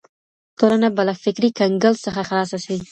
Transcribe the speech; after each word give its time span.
ټولنه 0.59 0.87
به 0.95 1.01
له 1.07 1.13
فکري 1.23 1.49
کنګل 1.59 1.93
څخه 2.05 2.21
خلاصه 2.29 2.57
سي. 2.65 2.75